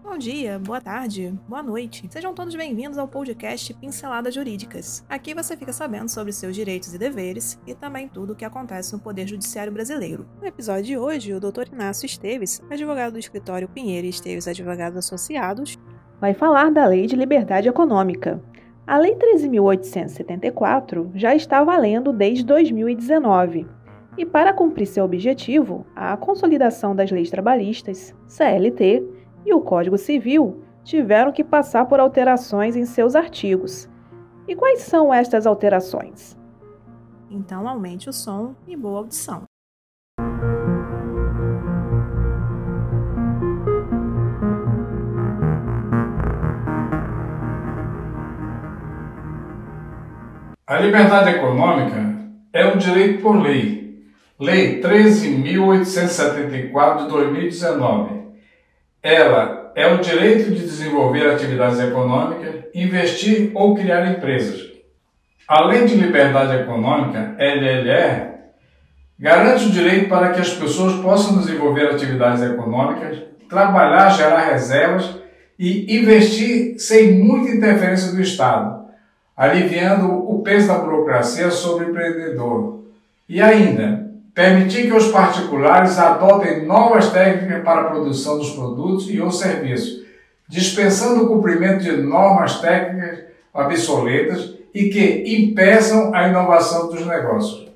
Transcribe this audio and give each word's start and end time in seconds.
Bom 0.00 0.16
dia, 0.16 0.58
boa 0.58 0.80
tarde, 0.80 1.34
boa 1.46 1.62
noite. 1.62 2.06
Sejam 2.10 2.32
todos 2.32 2.54
bem-vindos 2.54 2.96
ao 2.96 3.06
podcast 3.06 3.74
Pinceladas 3.74 4.34
Jurídicas. 4.34 5.04
Aqui 5.06 5.34
você 5.34 5.54
fica 5.54 5.72
sabendo 5.72 6.08
sobre 6.08 6.32
seus 6.32 6.54
direitos 6.54 6.94
e 6.94 6.98
deveres 6.98 7.60
e 7.66 7.74
também 7.74 8.08
tudo 8.08 8.32
o 8.32 8.36
que 8.36 8.44
acontece 8.44 8.94
no 8.94 9.00
Poder 9.00 9.26
Judiciário 9.26 9.70
Brasileiro. 9.70 10.26
No 10.40 10.46
episódio 10.46 10.84
de 10.84 10.96
hoje, 10.98 11.34
o 11.34 11.40
Dr. 11.40 11.72
Inácio 11.72 12.06
Esteves, 12.06 12.62
advogado 12.70 13.12
do 13.12 13.18
escritório 13.18 13.68
Pinheiro 13.68 14.06
e 14.06 14.10
Esteves 14.10 14.48
Advogados 14.48 14.98
Associados, 14.98 15.78
vai 16.18 16.32
falar 16.32 16.70
da 16.70 16.86
Lei 16.86 17.06
de 17.06 17.14
Liberdade 17.14 17.68
Econômica. 17.68 18.42
A 18.86 18.98
Lei 18.98 19.14
13.874 19.14 21.10
já 21.14 21.34
está 21.34 21.62
valendo 21.62 22.12
desde 22.14 22.44
2019. 22.44 23.66
E 24.16 24.26
para 24.26 24.52
cumprir 24.52 24.86
seu 24.86 25.04
objetivo, 25.04 25.86
a 25.96 26.16
consolidação 26.16 26.94
das 26.94 27.10
leis 27.10 27.30
trabalhistas, 27.30 28.14
CLT, 28.26 29.21
e 29.44 29.52
o 29.54 29.60
Código 29.60 29.98
Civil 29.98 30.62
tiveram 30.84 31.32
que 31.32 31.44
passar 31.44 31.86
por 31.86 32.00
alterações 32.00 32.74
em 32.76 32.84
seus 32.84 33.14
artigos. 33.14 33.88
E 34.46 34.56
quais 34.56 34.80
são 34.80 35.12
estas 35.12 35.46
alterações? 35.46 36.38
Então 37.30 37.68
aumente 37.68 38.08
o 38.08 38.12
som 38.12 38.54
e 38.66 38.74
boa 38.76 38.98
audição. 38.98 39.42
A 50.66 50.78
liberdade 50.78 51.30
econômica 51.30 52.16
é 52.52 52.66
um 52.66 52.76
direito 52.78 53.22
por 53.22 53.40
lei. 53.40 54.02
Lei 54.40 54.80
13.874 54.80 57.04
de 57.04 57.08
2019 57.08 58.21
ela 59.02 59.72
é 59.74 59.86
o 59.86 59.98
direito 59.98 60.50
de 60.50 60.60
desenvolver 60.60 61.28
atividades 61.28 61.80
econômicas, 61.80 62.64
investir 62.74 63.50
ou 63.54 63.74
criar 63.74 64.06
empresas. 64.06 64.70
Além 65.48 65.86
de 65.86 65.96
liberdade 65.96 66.62
econômica, 66.62 67.34
LLE 67.38 68.32
garante 69.18 69.66
o 69.66 69.70
direito 69.70 70.08
para 70.08 70.30
que 70.30 70.40
as 70.40 70.54
pessoas 70.54 70.94
possam 71.02 71.38
desenvolver 71.38 71.88
atividades 71.88 72.42
econômicas, 72.42 73.18
trabalhar, 73.48 74.10
gerar 74.10 74.50
reservas 74.50 75.16
e 75.58 75.96
investir 75.98 76.78
sem 76.78 77.12
muita 77.22 77.50
interferência 77.50 78.12
do 78.12 78.20
Estado, 78.20 78.84
aliviando 79.36 80.08
o 80.12 80.42
peso 80.42 80.68
da 80.68 80.78
burocracia 80.78 81.50
sobre 81.50 81.86
o 81.86 81.90
empreendedor. 81.90 82.84
E 83.28 83.40
ainda, 83.40 84.01
Permitir 84.34 84.86
que 84.86 84.96
os 84.96 85.08
particulares 85.08 85.98
adotem 85.98 86.64
novas 86.64 87.10
técnicas 87.10 87.62
para 87.62 87.82
a 87.82 87.90
produção 87.90 88.38
dos 88.38 88.50
produtos 88.50 89.10
e 89.10 89.20
ou 89.20 89.30
serviços, 89.30 90.02
dispensando 90.48 91.24
o 91.24 91.28
cumprimento 91.28 91.82
de 91.84 91.92
normas 91.92 92.60
técnicas 92.60 93.20
obsoletas 93.52 94.54
e 94.74 94.88
que 94.88 95.24
impeçam 95.36 96.14
a 96.14 96.28
inovação 96.28 96.88
dos 96.88 97.06
negócios. 97.06 97.70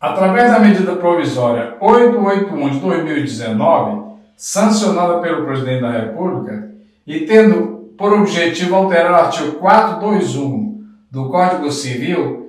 Através 0.00 0.50
da 0.50 0.58
medida 0.58 0.96
provisória 0.96 1.76
881 1.80 2.70
de 2.70 2.80
2019, 2.80 4.02
sancionada 4.36 5.20
pelo 5.20 5.44
Presidente 5.44 5.82
da 5.82 5.92
República, 5.92 6.70
e 7.06 7.20
tendo 7.20 7.92
por 7.96 8.12
objetivo 8.12 8.74
alterar 8.74 9.12
o 9.12 9.14
artigo 9.14 9.52
421 9.52 10.84
do 11.08 11.28
Código 11.28 11.70
Civil, 11.70 12.41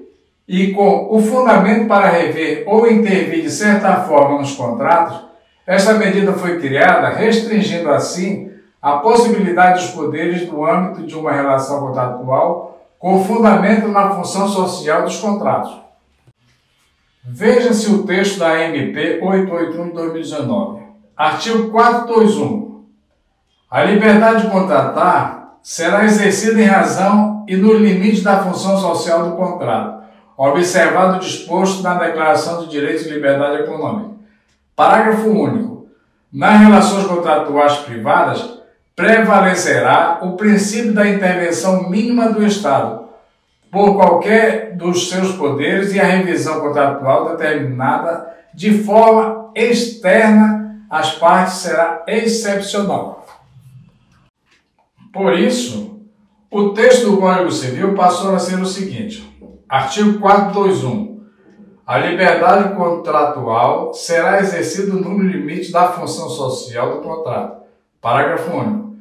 e 0.48 0.74
com 0.74 1.08
o 1.10 1.22
fundamento 1.22 1.88
para 1.88 2.10
rever 2.10 2.64
ou 2.68 2.90
intervir 2.90 3.44
de 3.44 3.50
certa 3.50 3.96
forma 4.02 4.40
nos 4.40 4.56
contratos, 4.56 5.22
esta 5.66 5.94
medida 5.94 6.34
foi 6.34 6.60
criada 6.60 7.10
restringindo 7.10 7.90
assim 7.90 8.52
a 8.82 8.98
possibilidade 8.98 9.82
dos 9.82 9.92
poderes 9.92 10.46
no 10.50 10.66
âmbito 10.66 11.08
de 11.08 11.16
uma 11.16 11.32
relação 11.32 11.80
contratual 11.80 12.86
com 13.00 13.24
fundamento 13.24 13.88
na 13.88 14.12
função 14.12 14.48
social 14.48 15.04
dos 15.04 15.18
contratos. 15.18 15.82
Veja-se 17.24 17.90
o 17.90 18.04
texto 18.04 18.40
da 18.40 18.62
MP 18.62 19.20
881 19.22 19.88
de 19.88 19.94
2019. 19.94 20.84
Artigo 21.16 21.70
421. 21.70 22.84
A 23.72 23.84
liberdade 23.86 24.44
de 24.44 24.52
contratar 24.52 25.58
será 25.64 26.04
exercida 26.04 26.60
em 26.62 26.66
razão 26.66 27.46
e 27.48 27.56
nos 27.56 27.80
limites 27.80 28.22
da 28.22 28.44
função 28.44 28.78
social 28.78 29.30
do 29.30 29.38
contrato 29.38 30.03
observado 30.38 31.18
o 31.18 31.20
disposto 31.20 31.84
na 31.84 31.96
Declaração 31.96 32.62
de 32.62 32.70
Direitos 32.70 33.06
e 33.06 33.10
Liberdade 33.10 33.64
Econômica. 33.64 34.16
Parágrafo 34.76 35.30
único. 35.30 35.88
Nas 36.32 36.60
relações 36.60 37.06
contratuais 37.06 37.78
privadas, 37.78 38.60
prevalecerá 38.96 40.20
o 40.22 40.34
princípio 40.34 40.94
da 40.94 41.08
intervenção 41.08 41.90
mínima 41.90 42.30
do 42.30 42.46
Estado 42.46 43.04
por 43.72 43.96
qualquer 43.96 44.76
dos 44.76 45.10
seus 45.10 45.32
poderes 45.32 45.94
e 45.94 46.00
a 46.00 46.06
revisão 46.06 46.60
contratual 46.60 47.30
determinada 47.30 48.32
de 48.54 48.84
forma 48.84 49.52
externa 49.56 50.86
às 50.90 51.16
partes 51.16 51.56
será 51.56 52.04
excepcional. 52.08 53.26
Por 55.12 55.34
isso, 55.34 56.00
o 56.52 56.70
texto 56.70 57.10
do 57.10 57.18
Código 57.18 57.52
Civil 57.52 57.96
passou 57.96 58.36
a 58.36 58.40
ser 58.40 58.60
o 58.60 58.66
seguinte: 58.66 59.33
Artigo 59.68 60.20
421. 60.20 61.24
A 61.86 61.98
liberdade 61.98 62.76
contratual 62.76 63.94
será 63.94 64.40
exercida 64.40 64.94
no 64.94 65.22
limite 65.22 65.72
da 65.72 65.90
função 65.90 66.30
social 66.30 66.96
do 66.96 67.02
contrato. 67.02 67.64
Parágrafo 68.02 68.56
único. 68.56 68.94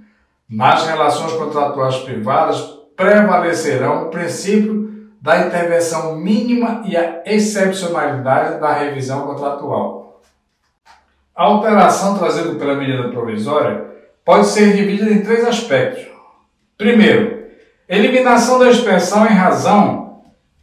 Nas 0.48 0.86
relações 0.86 1.32
contratuais 1.32 1.96
privadas 1.98 2.60
prevalecerão 2.96 4.04
o 4.04 4.10
princípio 4.10 4.90
da 5.20 5.46
intervenção 5.46 6.16
mínima 6.16 6.82
e 6.84 6.96
a 6.96 7.22
excepcionalidade 7.24 8.60
da 8.60 8.72
revisão 8.72 9.26
contratual. 9.26 10.20
A 11.34 11.44
alteração 11.44 12.18
trazida 12.18 12.54
pela 12.56 12.74
medida 12.74 13.08
provisória 13.10 13.86
pode 14.24 14.46
ser 14.46 14.74
dividida 14.74 15.10
em 15.10 15.22
três 15.22 15.46
aspectos. 15.46 16.06
Primeiro, 16.76 17.46
eliminação 17.88 18.58
da 18.58 18.68
expressão 18.68 19.24
em 19.24 19.34
razão 19.34 20.01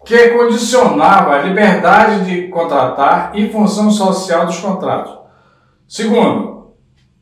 que 0.06 0.30
condicionava 0.30 1.36
a 1.36 1.42
liberdade 1.42 2.26
de 2.26 2.48
contratar 2.48 3.32
e 3.36 3.50
função 3.50 3.92
social 3.92 4.46
dos 4.46 4.60
contratos. 4.60 5.18
Segundo, 5.88 6.74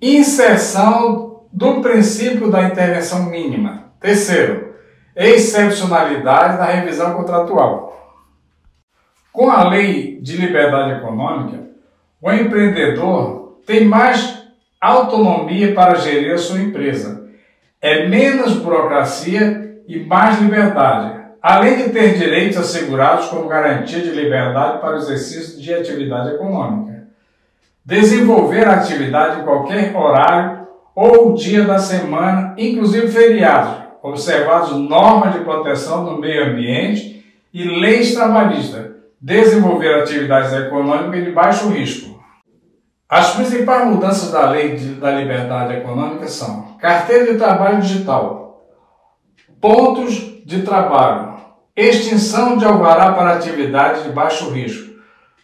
inserção 0.02 1.48
do 1.52 1.82
princípio 1.82 2.52
da 2.52 2.64
intervenção 2.64 3.26
mínima. 3.26 3.92
Terceiro, 4.00 4.76
excepcionalidade 5.16 6.58
da 6.58 6.66
revisão 6.66 7.16
contratual. 7.16 7.88
Com 9.34 9.50
a 9.50 9.68
lei 9.68 10.20
de 10.22 10.38
liberdade 10.38 11.00
econômica, 11.00 11.68
o 12.22 12.32
empreendedor 12.32 13.60
tem 13.66 13.86
mais 13.86 14.44
autonomia 14.80 15.74
para 15.74 15.96
gerir 15.96 16.34
a 16.34 16.38
sua 16.38 16.60
empresa. 16.60 17.28
É 17.82 18.08
menos 18.08 18.58
burocracia 18.58 19.82
e 19.88 20.00
mais 20.00 20.40
liberdade 20.40 21.27
além 21.42 21.78
de 21.78 21.90
ter 21.90 22.18
direitos 22.18 22.58
assegurados 22.58 23.28
como 23.28 23.48
garantia 23.48 24.02
de 24.02 24.10
liberdade 24.10 24.80
para 24.80 24.96
o 24.96 24.98
exercício 24.98 25.62
de 25.62 25.74
atividade 25.74 26.36
econômica. 26.36 27.08
Desenvolver 27.86 28.68
a 28.68 28.76
atividade 28.76 29.42
em 29.42 29.44
qualquer 29.44 29.96
horário 29.96 30.68
ou 30.94 31.34
dia 31.34 31.64
da 31.64 31.78
semana, 31.78 32.54
inclusive 32.58 33.08
feriados, 33.08 33.86
observados 34.02 34.72
normas 34.72 35.34
de 35.34 35.42
proteção 35.42 36.04
do 36.04 36.20
meio 36.20 36.52
ambiente 36.52 37.24
e 37.54 37.64
leis 37.64 38.14
trabalhistas. 38.14 38.98
Desenvolver 39.20 39.96
atividades 39.96 40.54
econômicas 40.54 41.24
de 41.24 41.32
baixo 41.32 41.70
risco. 41.70 42.18
As 43.10 43.36
principais 43.36 43.88
mudanças 43.88 44.32
da 44.32 44.50
Lei 44.50 44.76
da 44.76 45.12
Liberdade 45.12 45.78
Econômica 45.78 46.28
são 46.28 46.76
carteira 46.78 47.32
de 47.32 47.38
trabalho 47.38 47.80
digital, 47.80 48.47
pontos 49.60 50.44
de 50.46 50.62
trabalho, 50.62 51.36
extinção 51.76 52.58
de 52.58 52.66
alvará 52.66 53.14
para 53.14 53.34
atividades 53.34 54.04
de 54.04 54.10
baixo 54.10 54.50
risco, 54.52 54.96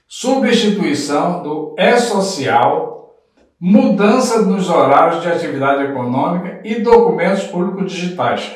substituição 0.08 1.42
do 1.42 1.76
E-Social, 1.78 3.16
mudança 3.60 4.42
nos 4.42 4.70
horários 4.70 5.22
de 5.22 5.32
atividade 5.32 5.84
econômica 5.84 6.62
e 6.64 6.82
documentos 6.82 7.44
públicos 7.46 7.92
digitais. 7.92 8.52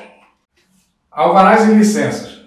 Alvarás 1.12 1.68
e 1.68 1.74
licenças. 1.74 2.42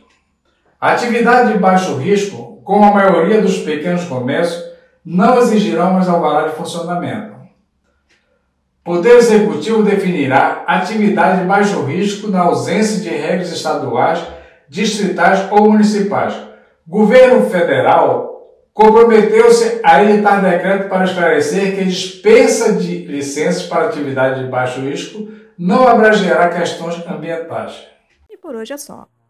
Atividade 0.81 1.53
de 1.53 1.59
baixo 1.59 1.97
risco, 1.97 2.61
como 2.65 2.85
a 2.85 2.93
maioria 2.93 3.43
dos 3.43 3.59
pequenos 3.59 4.05
comércios, 4.05 4.63
não 5.05 5.39
exigirão 5.39 5.95
mais 5.95 6.09
alvará 6.09 6.49
de 6.49 6.55
funcionamento. 6.55 7.40
Poder 8.91 9.19
Executivo 9.19 9.85
definirá 9.85 10.65
atividade 10.67 11.43
de 11.43 11.47
baixo 11.47 11.81
risco 11.85 12.27
na 12.27 12.41
ausência 12.41 13.01
de 13.01 13.09
regras 13.09 13.53
estaduais 13.53 14.21
distritais 14.69 15.47
ou 15.53 15.71
municipais. 15.71 16.35
Governo 16.85 17.49
federal 17.49 18.49
comprometeu-se 18.75 19.81
a 19.85 20.03
editar 20.03 20.41
decreto 20.41 20.89
para 20.89 21.05
esclarecer 21.05 21.77
que 21.77 21.85
dispensa 21.85 22.73
de 22.73 23.07
licenças 23.07 23.63
para 23.63 23.87
atividade 23.87 24.43
de 24.43 24.51
baixo 24.51 24.81
risco 24.81 25.29
não 25.57 25.87
abrangerá 25.87 26.49
questões 26.49 27.01
ambientais. 27.07 27.87
E 28.29 28.37
por 28.37 28.57
hoje 28.57 28.73
é 28.73 28.77
só. 28.77 29.07